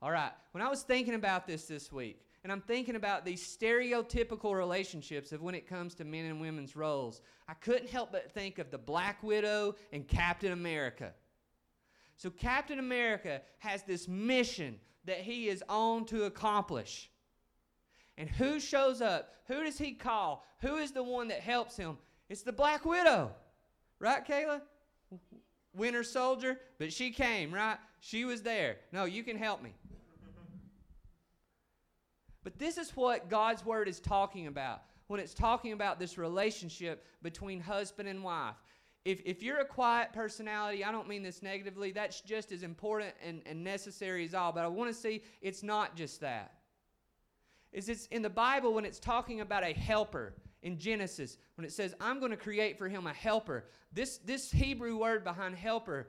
[0.00, 3.42] All right, when I was thinking about this this week, and I'm thinking about these
[3.42, 8.30] stereotypical relationships of when it comes to men and women's roles, I couldn't help but
[8.30, 11.12] think of the Black Widow and Captain America.
[12.16, 17.10] So, Captain America has this mission that he is on to accomplish.
[18.16, 19.34] And who shows up?
[19.46, 20.44] Who does he call?
[20.60, 21.98] Who is the one that helps him?
[22.28, 23.32] It's the Black Widow.
[23.98, 24.60] Right, Kayla?
[25.74, 27.78] Winter Soldier, but she came, right?
[28.00, 28.76] She was there.
[28.92, 29.74] No, you can help me.
[32.42, 37.04] But this is what God's Word is talking about when it's talking about this relationship
[37.22, 38.56] between husband and wife.
[39.04, 43.14] If, if you're a quiet personality, I don't mean this negatively, that's just as important
[43.22, 44.52] and, and necessary as all.
[44.52, 46.52] But I want to see it's not just that.
[47.72, 51.72] Is it's in the Bible when it's talking about a helper in Genesis when it
[51.72, 53.66] says, I'm going to create for him a helper.
[53.92, 56.08] This, this Hebrew word behind helper,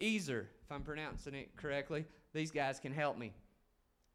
[0.00, 3.32] Ezer, if I'm pronouncing it correctly, these guys can help me.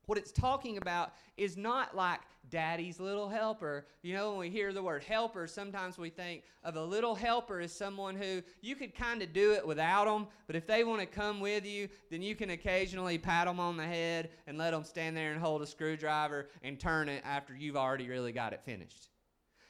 [0.08, 2.20] What it's talking about is not like
[2.50, 3.88] daddy's little helper.
[4.04, 7.60] You know, when we hear the word helper, sometimes we think of a little helper
[7.60, 11.00] as someone who you could kind of do it without them, but if they want
[11.00, 14.72] to come with you, then you can occasionally pat them on the head and let
[14.72, 18.54] them stand there and hold a screwdriver and turn it after you've already really got
[18.54, 19.10] it finished.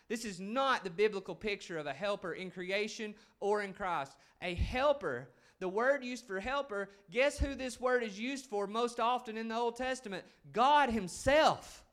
[0.08, 4.14] This is not the biblical picture of a helper in creation or in Christ.
[4.42, 9.00] A helper, the word used for helper, guess who this word is used for most
[9.00, 10.24] often in the Old Testament?
[10.54, 11.84] God Himself.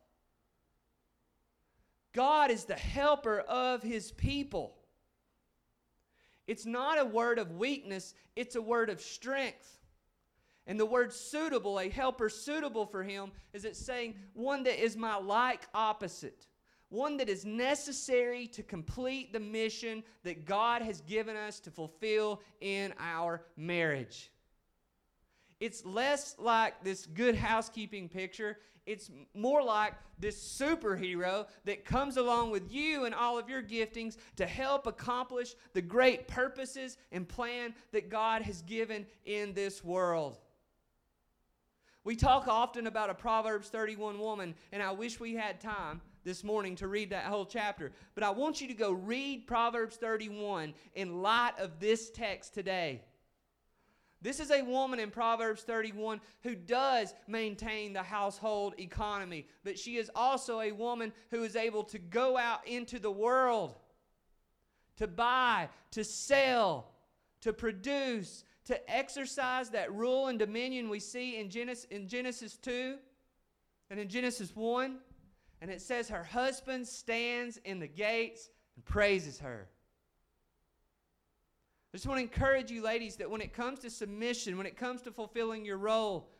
[2.13, 4.77] God is the helper of His people.
[6.47, 9.79] It's not a word of weakness, it's a word of strength.
[10.67, 14.97] And the word suitable, a helper suitable for him, is it saying one that is
[14.97, 16.47] my like opposite
[16.93, 22.43] one that is necessary to complete the mission that God has given us to fulfill
[22.61, 24.31] in our marriage.
[25.59, 28.59] It's less like this good housekeeping picture.
[28.85, 34.17] It's more like this superhero that comes along with you and all of your giftings
[34.37, 40.39] to help accomplish the great purposes and plan that God has given in this world.
[42.05, 46.45] We talk often about a Proverbs 31 woman, and I wish we had time this
[46.45, 50.75] morning to read that whole chapter, but I want you to go read Proverbs 31
[50.95, 53.03] in light of this text today.
[54.23, 59.97] This is a woman in Proverbs 31 who does maintain the household economy, but she
[59.97, 63.75] is also a woman who is able to go out into the world
[64.97, 66.93] to buy, to sell,
[67.41, 72.97] to produce, to exercise that rule and dominion we see in Genesis, in Genesis 2
[73.91, 74.99] and in Genesis 1.
[75.63, 79.69] And it says her husband stands in the gates and praises her.
[81.95, 84.77] I just want to encourage you, ladies, that when it comes to submission, when it
[84.77, 86.31] comes to fulfilling your role,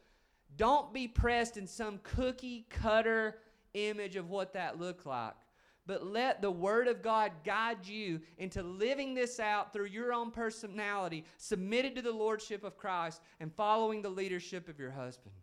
[0.57, 3.39] don't be pressed in some cookie cutter
[3.75, 5.37] image of what that looked like.
[5.87, 10.33] But let the Word of God guide you into living this out through your own
[10.33, 15.35] personality, submitted to the Lordship of Christ, and following the leadership of your husband.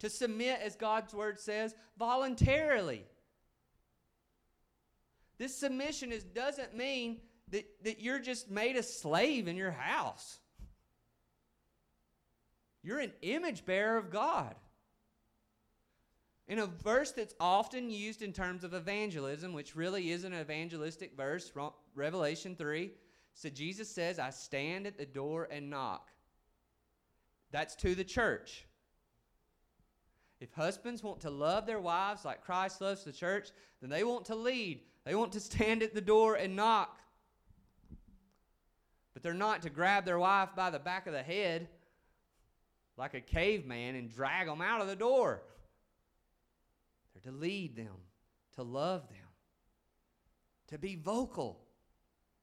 [0.00, 3.04] To submit, as God's Word says, voluntarily.
[5.38, 7.18] This submission is, doesn't mean
[7.50, 10.38] that, that you're just made a slave in your house.
[12.82, 14.54] You're an image bearer of God.
[16.48, 21.16] In a verse that's often used in terms of evangelism, which really isn't an evangelistic
[21.16, 21.52] verse,
[21.94, 22.90] Revelation 3,
[23.34, 26.10] so Jesus says, I stand at the door and knock.
[27.52, 28.66] That's to the church.
[30.40, 33.50] If husbands want to love their wives like Christ loves the church,
[33.80, 34.80] then they want to lead.
[35.04, 36.98] They want to stand at the door and knock.
[39.12, 41.68] But they're not to grab their wife by the back of the head
[42.96, 45.42] like a caveman and drag them out of the door.
[47.14, 47.96] They're to lead them,
[48.56, 49.18] to love them,
[50.68, 51.60] to be vocal.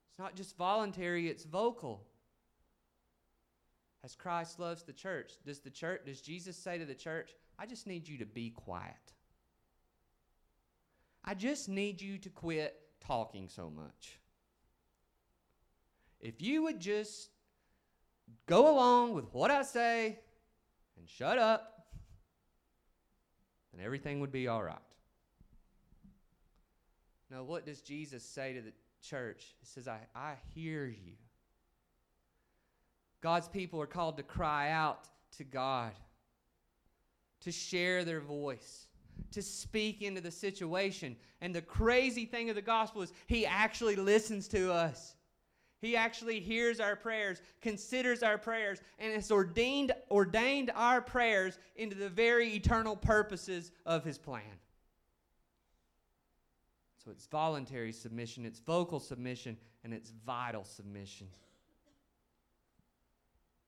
[0.10, 2.06] It's not just voluntary, it's vocal.
[4.08, 7.66] As Christ loves the church, does the church does Jesus say to the church, I
[7.66, 8.96] just need you to be quiet.
[11.26, 14.18] I just need you to quit talking so much.
[16.22, 17.32] If you would just
[18.46, 20.20] go along with what I say
[20.98, 21.88] and shut up,
[23.74, 24.78] then everything would be all right.
[27.30, 29.54] Now, what does Jesus say to the church?
[29.60, 31.16] He says, I, I hear you.
[33.22, 35.92] God's people are called to cry out to God,
[37.42, 38.88] to share their voice,
[39.32, 41.16] to speak into the situation.
[41.42, 45.16] And the crazy thing of the gospel is, He actually listens to us.
[45.80, 51.96] He actually hears our prayers, considers our prayers, and has ordained, ordained our prayers into
[51.96, 54.42] the very eternal purposes of His plan.
[57.04, 61.28] So it's voluntary submission, it's vocal submission, and it's vital submission.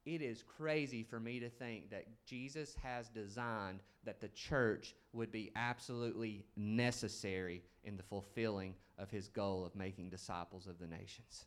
[0.05, 5.31] It is crazy for me to think that Jesus has designed that the church would
[5.31, 11.45] be absolutely necessary in the fulfilling of his goal of making disciples of the nations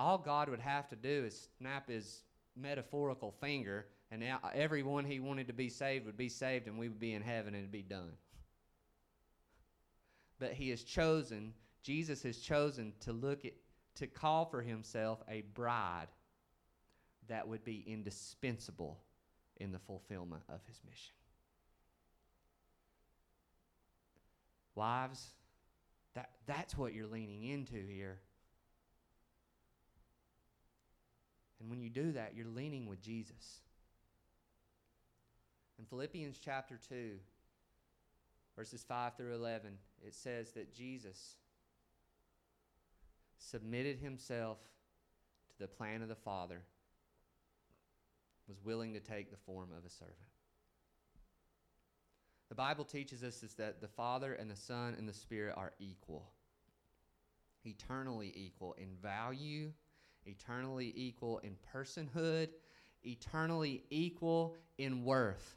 [0.00, 2.22] all God would have to do is snap his
[2.56, 4.24] metaphorical finger, and
[4.54, 7.54] everyone he wanted to be saved would be saved, and we would be in heaven,
[7.54, 8.12] and it'd be done.
[10.38, 13.52] But he has chosen, Jesus has chosen to look at,
[14.00, 16.08] to call for himself a bride
[17.28, 18.98] that would be indispensable
[19.58, 21.12] in the fulfillment of his mission.
[24.74, 25.34] Wives,
[26.14, 28.18] that, that's what you're leaning into here.
[31.60, 33.60] And when you do that, you're leaning with Jesus.
[35.78, 37.16] In Philippians chapter 2,
[38.56, 39.72] verses 5 through 11,
[40.06, 41.36] it says that Jesus
[43.40, 44.58] submitted himself
[45.50, 46.62] to the plan of the Father,
[48.46, 50.16] was willing to take the form of a servant.
[52.48, 55.72] The Bible teaches us is that the Father and the Son and the Spirit are
[55.78, 56.30] equal,
[57.64, 59.72] eternally equal in value
[60.26, 62.48] eternally equal in personhood,
[63.04, 65.56] eternally equal in worth.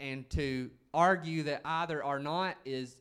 [0.00, 2.96] And to argue that either are not is,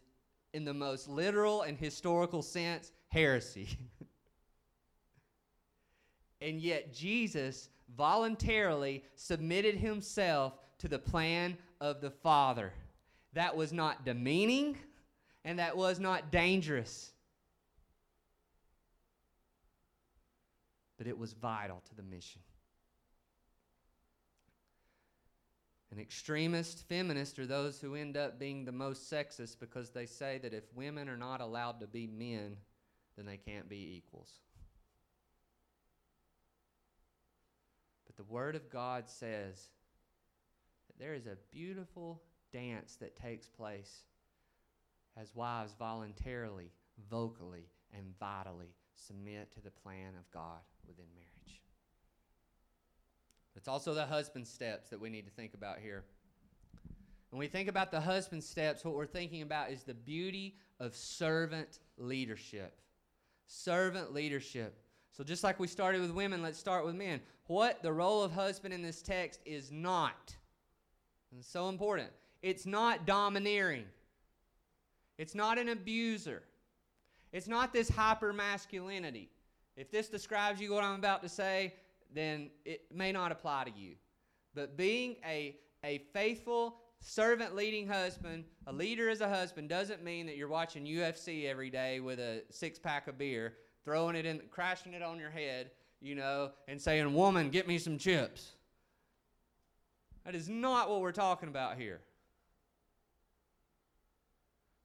[0.54, 3.78] in the most literal and historical sense, heresy.
[6.42, 12.72] and yet, Jesus voluntarily submitted himself to the plan of the Father.
[13.34, 14.78] That was not demeaning
[15.46, 17.14] and that was not dangerous.
[21.04, 22.40] but it was vital to the mission.
[25.94, 30.40] An extremist feminist are those who end up being the most sexist because they say
[30.42, 32.58] that if women are not allowed to be men,
[33.16, 34.32] then they can't be equals.
[38.08, 39.70] But the Word of God says
[40.88, 44.06] that there is a beautiful dance that takes place
[45.16, 46.72] as wives voluntarily,
[47.08, 51.33] vocally, and vitally submit to the plan of God within marriage.
[53.64, 56.04] It's also the husband steps that we need to think about here.
[57.30, 60.94] When we think about the husband steps, what we're thinking about is the beauty of
[60.94, 62.82] servant leadership.
[63.48, 64.78] Servant leadership.
[65.14, 67.22] So, just like we started with women, let's start with men.
[67.48, 70.36] What the role of husband in this text is not.
[71.32, 72.10] And it's so important.
[72.42, 73.86] It's not domineering.
[75.18, 76.44] It's not an abuser.
[77.32, 79.30] It's not this hyper masculinity.
[79.78, 81.76] If this describes you what I'm about to say,
[82.14, 83.96] then it may not apply to you.
[84.56, 90.26] But being a, a faithful, servant leading husband, a leader as a husband, doesn't mean
[90.28, 93.54] that you're watching UFC every day with a six pack of beer,
[93.84, 97.78] throwing it in, crashing it on your head, you know, and saying, Woman, get me
[97.78, 98.52] some chips.
[100.26, 102.02] That is not what we're talking about here.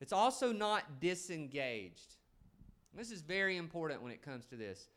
[0.01, 2.17] It's also not disengaged.
[2.95, 4.89] This is very important when it comes to this.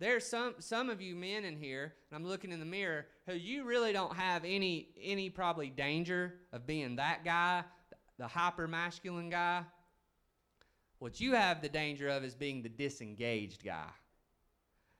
[0.00, 3.34] There's some some of you men in here, and I'm looking in the mirror, who
[3.34, 7.64] you really don't have any any probably danger of being that guy,
[8.16, 9.62] the hyper masculine guy.
[11.00, 13.88] What you have the danger of is being the disengaged guy,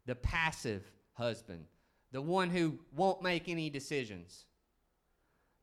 [0.07, 1.67] the passive husband,
[2.11, 4.47] the one who won't make any decisions,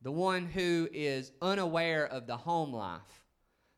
[0.02, 3.26] the one who is unaware of the home life.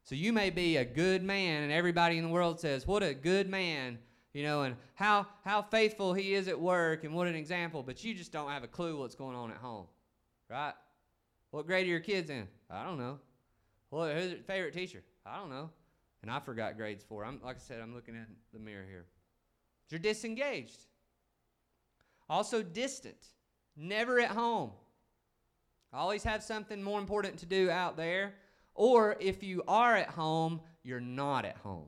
[0.04, 3.14] So you may be a good man, and everybody in the world says, What a
[3.14, 3.98] good man
[4.38, 8.04] you know, and how, how faithful he is at work and what an example, but
[8.04, 9.88] you just don't have a clue what's going on at home,
[10.48, 10.74] right?
[11.50, 12.48] What grade are your kids in?
[12.70, 13.18] I don't know.
[13.90, 15.02] Well, who's your favorite teacher?
[15.26, 15.72] I don't know.
[16.22, 17.26] And I forgot grades for.
[17.26, 19.08] I'm like I said, I'm looking at the mirror here.
[19.90, 20.86] You're disengaged.
[22.30, 23.30] Also distant.
[23.76, 24.70] Never at home.
[25.92, 28.36] Always have something more important to do out there.
[28.76, 31.88] Or if you are at home, you're not at home.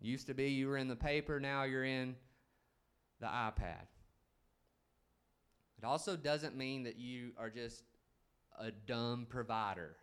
[0.00, 2.16] Used to be you were in the paper, now you're in
[3.20, 3.86] the iPad.
[5.78, 7.84] It also doesn't mean that you are just
[8.58, 9.96] a dumb provider.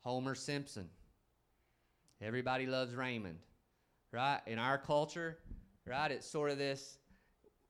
[0.00, 0.88] Homer Simpson.
[2.20, 3.38] Everybody loves Raymond,
[4.12, 4.40] right?
[4.46, 5.38] In our culture,
[5.86, 6.10] right?
[6.10, 6.98] It's sort of this,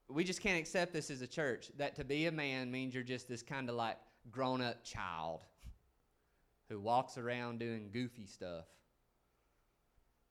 [0.08, 3.02] we just can't accept this as a church that to be a man means you're
[3.02, 3.96] just this kind of like
[4.30, 5.44] grown up child
[6.68, 8.64] who walks around doing goofy stuff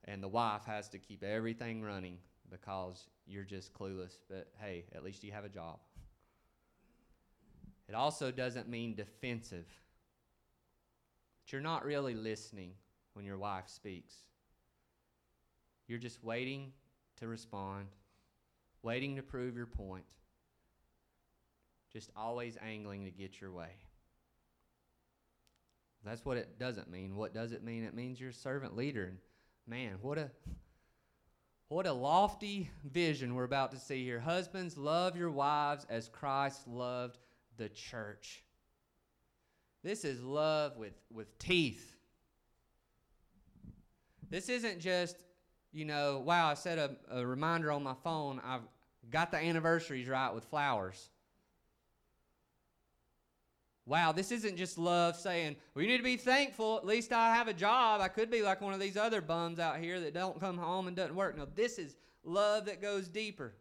[0.06, 2.18] and the wife has to keep everything running
[2.50, 4.18] because you're just clueless.
[4.30, 5.80] But hey, at least you have a job.
[7.88, 9.68] It also doesn't mean defensive.
[11.44, 12.74] But you're not really listening
[13.14, 14.16] when your wife speaks.
[15.88, 16.72] You're just waiting
[17.18, 17.88] to respond,
[18.82, 20.06] waiting to prove your point,
[21.92, 23.72] just always angling to get your way.
[26.04, 27.16] That's what it doesn't mean.
[27.16, 27.84] What does it mean?
[27.84, 29.14] It means you're a servant leader.
[29.68, 30.32] Man, what a
[31.72, 34.20] what a lofty vision we're about to see here.
[34.20, 37.18] Husbands, love your wives as Christ loved
[37.56, 38.44] the church.
[39.82, 41.96] This is love with, with teeth.
[44.30, 45.16] This isn't just,
[45.72, 48.42] you know, wow, I set a, a reminder on my phone.
[48.44, 48.68] I've
[49.10, 51.10] got the anniversaries right with flowers.
[53.92, 56.78] Wow, this isn't just love saying, well, you need to be thankful.
[56.78, 58.00] At least I have a job.
[58.00, 60.88] I could be like one of these other bums out here that don't come home
[60.88, 61.38] and doesn't work.
[61.38, 63.54] No, this is love that goes deeper.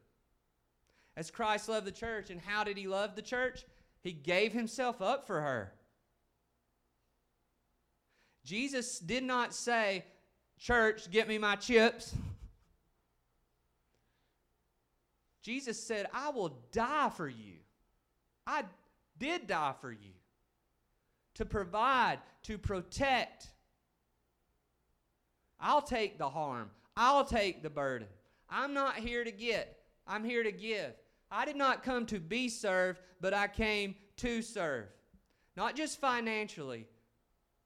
[1.16, 3.64] As Christ loved the church, and how did he love the church?
[4.02, 5.72] He gave himself up for her.
[8.44, 10.04] Jesus did not say,
[10.60, 12.14] Church, get me my chips.
[15.42, 17.54] Jesus said, I will die for you.
[18.46, 18.62] I
[19.18, 20.12] did die for you
[21.40, 23.48] to provide, to protect.
[25.58, 26.68] I'll take the harm,
[26.98, 28.08] I'll take the burden.
[28.50, 30.92] I'm not here to get, I'm here to give.
[31.30, 34.88] I did not come to be served, but I came to serve.
[35.56, 36.86] Not just financially,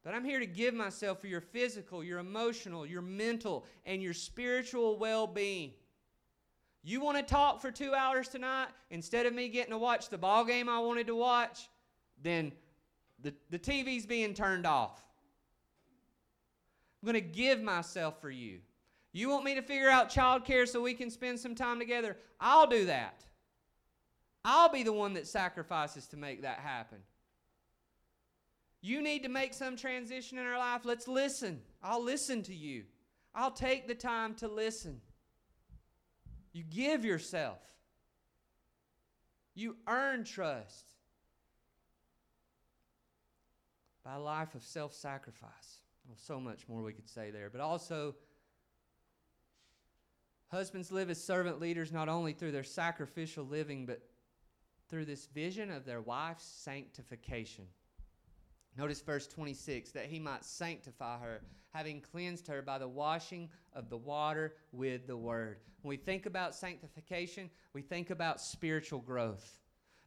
[0.05, 4.13] but I'm here to give myself for your physical, your emotional, your mental, and your
[4.13, 5.73] spiritual well being.
[6.81, 10.17] You want to talk for two hours tonight instead of me getting to watch the
[10.17, 11.67] ball game I wanted to watch?
[12.23, 12.53] Then
[13.25, 15.01] the, the TV's being turned off.
[17.01, 18.59] I'm going to give myself for you.
[19.13, 22.17] You want me to figure out childcare so we can spend some time together?
[22.39, 23.25] I'll do that.
[24.43, 26.99] I'll be the one that sacrifices to make that happen.
[28.81, 30.81] You need to make some transition in our life.
[30.85, 31.61] Let's listen.
[31.81, 32.83] I'll listen to you.
[33.33, 35.01] I'll take the time to listen.
[36.53, 37.57] You give yourself.
[39.55, 40.94] You earn trust
[44.05, 45.81] by a life of self sacrifice.
[46.07, 47.49] Well, so much more we could say there.
[47.49, 48.15] But also,
[50.49, 54.01] husbands live as servant leaders not only through their sacrificial living, but
[54.87, 57.65] through this vision of their wife's sanctification.
[58.77, 61.41] Notice verse 26 that he might sanctify her,
[61.73, 65.57] having cleansed her by the washing of the water with the word.
[65.81, 69.57] When we think about sanctification, we think about spiritual growth.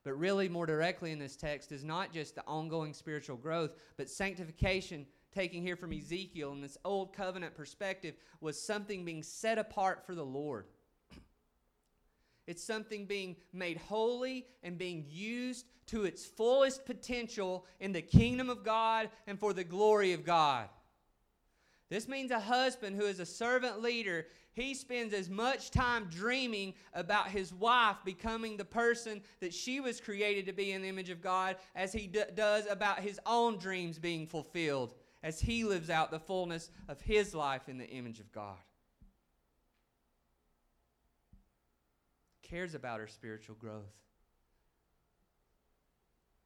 [0.09, 4.09] But really, more directly in this text, is not just the ongoing spiritual growth, but
[4.09, 5.05] sanctification,
[5.35, 10.15] taking here from Ezekiel in this old covenant perspective, was something being set apart for
[10.15, 10.65] the Lord.
[12.47, 18.49] It's something being made holy and being used to its fullest potential in the kingdom
[18.49, 20.71] of God and for the glory of God.
[21.91, 26.75] This means a husband who is a servant leader, he spends as much time dreaming
[26.93, 31.11] about his wife becoming the person that she was created to be in the image
[31.11, 35.89] of God as he d- does about his own dreams being fulfilled as he lives
[35.89, 38.59] out the fullness of his life in the image of God.
[42.49, 43.93] cares about her spiritual growth.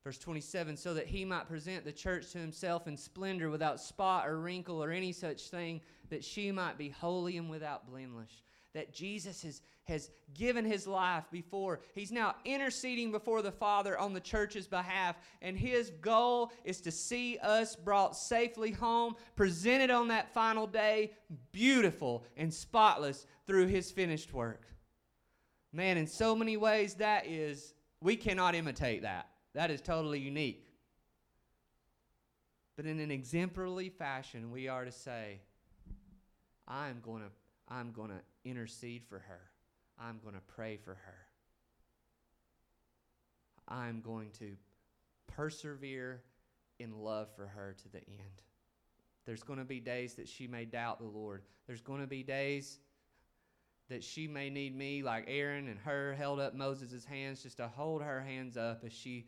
[0.04, 4.26] Verse 27 so that he might present the church to himself in splendor without spot
[4.26, 5.80] or wrinkle or any such thing,
[6.10, 8.42] that she might be holy and without blemish.
[8.74, 11.80] That Jesus has, has given his life before.
[11.94, 16.90] He's now interceding before the Father on the church's behalf, and his goal is to
[16.90, 21.12] see us brought safely home, presented on that final day,
[21.52, 24.66] beautiful and spotless through his finished work.
[25.72, 29.28] Man, in so many ways, that is, we cannot imitate that.
[29.54, 30.66] That is totally unique.
[32.76, 35.40] But in an exemplary fashion, we are to say,
[36.66, 37.28] I'm going to
[37.68, 39.40] I'm going to intercede for Hur.
[39.98, 41.26] I'm going to pray for her.
[43.68, 44.56] I'm going to
[45.26, 46.22] persevere
[46.78, 48.42] in love for her to the end.
[49.24, 51.42] There's going to be days that she may doubt the Lord.
[51.66, 52.78] There's going to be days
[53.88, 57.68] that she may need me, like Aaron and her held up Moses' hands, just to
[57.68, 59.26] hold her hands up as she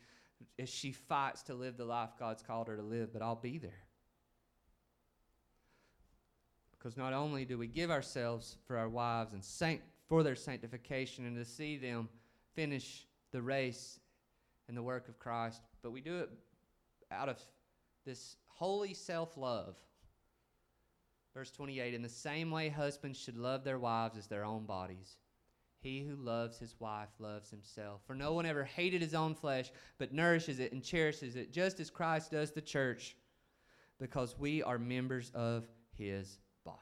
[0.58, 3.58] as she fights to live the life God's called her to live, but I'll be
[3.58, 3.84] there.
[6.72, 11.24] Because not only do we give ourselves for our wives and sanct- for their sanctification
[11.24, 12.08] and to see them
[12.54, 13.98] finish the race
[14.68, 16.30] and the work of Christ, but we do it
[17.10, 17.40] out of
[18.04, 19.76] this holy self love
[21.34, 25.16] Verse 28 In the same way, husbands should love their wives as their own bodies.
[25.84, 28.00] He who loves his wife loves himself.
[28.06, 31.78] For no one ever hated his own flesh, but nourishes it and cherishes it, just
[31.78, 33.14] as Christ does the church,
[34.00, 35.68] because we are members of
[35.98, 36.78] his body.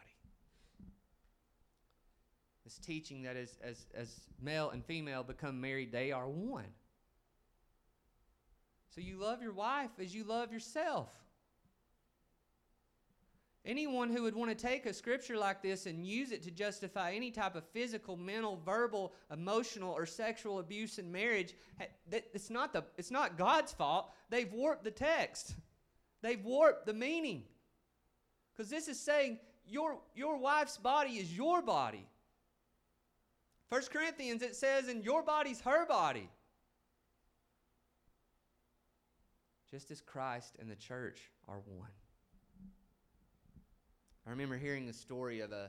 [2.62, 6.72] This teaching that as, as, as male and female become married, they are one.
[8.94, 11.08] So you love your wife as you love yourself.
[13.64, 17.12] Anyone who would want to take a scripture like this and use it to justify
[17.12, 21.54] any type of physical, mental, verbal, emotional, or sexual abuse in marriage,
[22.10, 24.10] it's not, the, it's not God's fault.
[24.30, 25.54] They've warped the text,
[26.22, 27.44] they've warped the meaning.
[28.52, 32.04] Because this is saying your, your wife's body is your body.
[33.70, 36.28] First Corinthians, it says, and your body's her body.
[39.70, 41.88] Just as Christ and the church are one.
[44.26, 45.68] I remember hearing the story of a,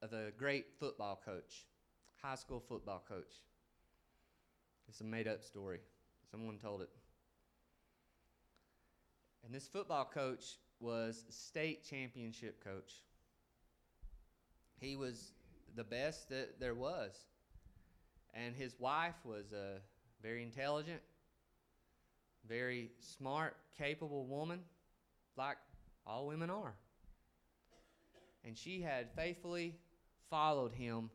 [0.00, 1.66] of a great football coach,
[2.22, 3.42] high school football coach.
[4.88, 5.80] It's a made up story.
[6.30, 6.88] Someone told it.
[9.44, 12.94] And this football coach was state championship coach.
[14.80, 15.32] He was
[15.74, 17.26] the best that there was.
[18.32, 19.80] And his wife was a
[20.22, 21.00] very intelligent,
[22.48, 24.60] very smart, capable woman,
[25.36, 25.58] like
[26.06, 26.74] all women are
[28.46, 29.74] and she had faithfully
[30.30, 31.10] followed him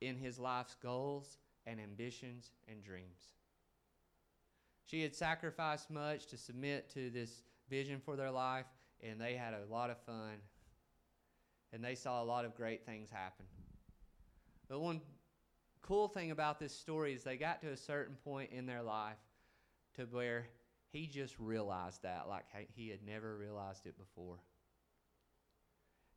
[0.00, 3.34] in his life's goals and ambitions and dreams.
[4.84, 8.66] She had sacrificed much to submit to this vision for their life,
[9.00, 10.34] and they had a lot of fun,
[11.72, 13.46] and they saw a lot of great things happen.
[14.68, 15.00] The one
[15.80, 19.18] cool thing about this story is they got to a certain point in their life
[19.94, 20.48] to where
[20.92, 24.38] he just realized that like he had never realized it before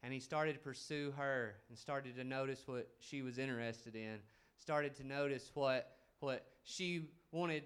[0.06, 4.20] and he started to pursue her and started to notice what she was interested in
[4.56, 7.64] started to notice what what she wanted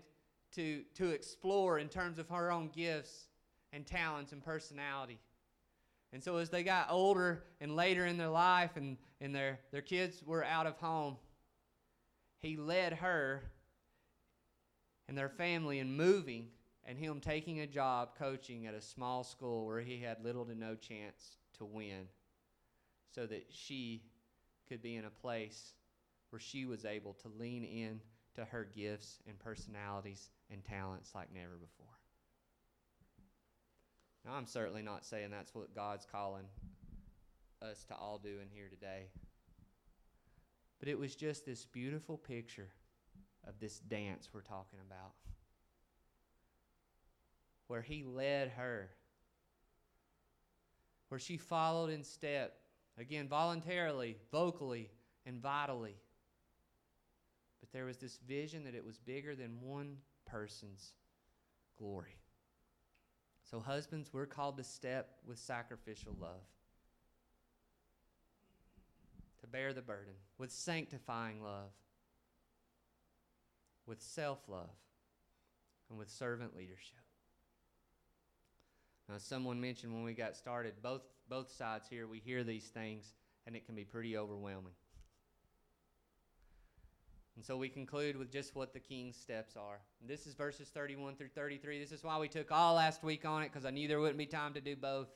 [0.56, 3.28] to to explore in terms of her own gifts
[3.74, 5.20] and talents and personality.
[6.14, 9.84] And so as they got older and later in their life and, and their, their
[9.84, 11.18] kids were out of home
[12.38, 13.44] he led her
[15.08, 16.48] and their family in moving
[16.86, 20.56] and him taking a job coaching at a small school where he had little to
[20.56, 22.08] no chance to win
[23.14, 24.04] so that she
[24.68, 25.74] could be in a place
[26.30, 28.00] where she was able to lean in
[28.36, 31.88] to her gifts and personalities and talents like never before.
[34.26, 36.46] Now, I'm certainly not saying that's what God's calling
[37.62, 39.08] us to all do in here today.
[40.80, 42.70] But it was just this beautiful picture
[43.48, 45.14] of this dance we're talking about,
[47.68, 48.90] where He led her,
[51.10, 52.59] where she followed in step,
[53.00, 54.90] again, voluntarily, vocally,
[55.26, 55.96] and vitally.
[57.60, 60.94] But there was this vision that it was bigger than one person's
[61.78, 62.18] glory.
[63.50, 66.44] So, husbands, we're called to step with sacrificial love,
[69.42, 71.72] to bear the burden with sanctifying love,
[73.88, 74.70] with self love,
[75.90, 76.98] and with servant leadership.
[79.08, 83.14] Now, someone mentioned when we got started, both, both sides here, we hear these things,
[83.46, 84.74] and it can be pretty overwhelming.
[87.36, 89.80] And so we conclude with just what the king's steps are.
[90.06, 91.80] This is verses 31 through 33.
[91.80, 94.18] This is why we took all last week on it, because I knew there wouldn't
[94.18, 95.08] be time to do both.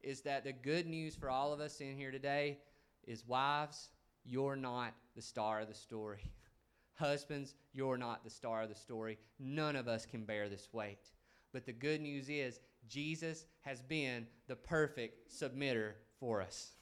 [0.00, 2.58] Is that the good news for all of us in here today
[3.06, 3.90] is wives,
[4.24, 6.22] you're not the star of the story.
[6.94, 9.18] Husbands, you're not the star of the story.
[9.38, 11.10] None of us can bear this weight.
[11.52, 16.72] But the good news is, Jesus has been the perfect submitter for us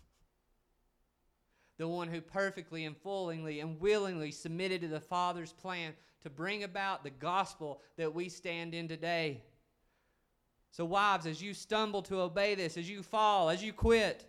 [1.80, 6.62] the one who perfectly and fullingly and willingly submitted to the Father's plan to bring
[6.62, 9.42] about the gospel that we stand in today.
[10.72, 14.26] So, wives, as you stumble to obey this, as you fall, as you quit,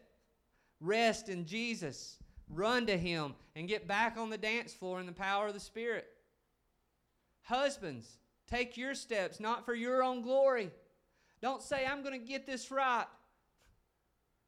[0.79, 2.19] rest in Jesus.
[2.49, 5.59] Run to Him and get back on the dance floor in the power of the
[5.59, 6.07] Spirit.
[7.41, 8.17] Husbands,
[8.47, 10.71] take your steps not for your own glory.
[11.41, 13.05] Don't say, I'm going to get this right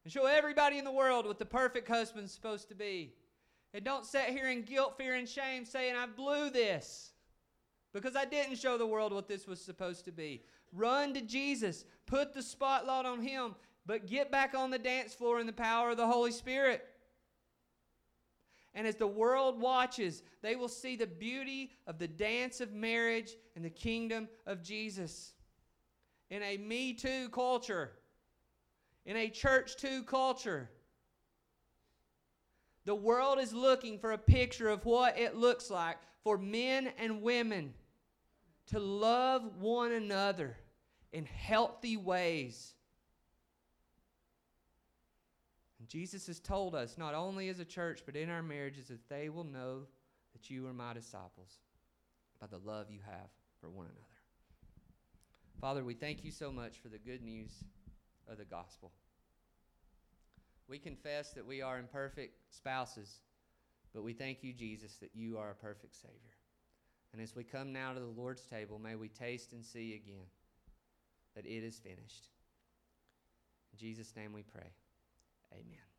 [0.03, 3.13] and show everybody in the world what the perfect husband's supposed to be.
[3.73, 7.11] And don't sit here in guilt, fear, and shame saying, I blew this
[7.93, 10.43] because I didn't show the world what this was supposed to be.
[10.71, 15.39] Run to Jesus, put the spotlight on Him, but get back on the dance floor
[15.39, 16.85] in the power of the Holy Spirit.
[18.75, 23.35] And as the world watches, they will see the beauty of the dance of marriage
[23.55, 25.33] and the kingdom of Jesus.
[26.34, 27.91] In a Me Too culture,
[29.05, 30.67] in a church too culture.
[32.86, 37.21] The world is looking for a picture of what it looks like for men and
[37.21, 37.75] women
[38.71, 40.57] to love one another
[41.11, 42.73] in healthy ways.
[45.77, 49.07] And Jesus has told us, not only as a church, but in our marriages, that
[49.07, 49.81] they will know
[50.34, 51.59] that you are my disciples
[52.41, 53.29] by the love you have
[53.61, 54.12] for one another.
[55.60, 57.64] Father, we thank you so much for the good news
[58.30, 58.91] of the gospel.
[60.68, 63.20] We confess that we are imperfect spouses,
[63.93, 66.36] but we thank you, Jesus, that you are a perfect Savior.
[67.12, 70.26] And as we come now to the Lord's table, may we taste and see again
[71.36, 72.28] that it is finished.
[73.72, 74.72] In Jesus' name we pray.
[75.54, 75.92] Amen.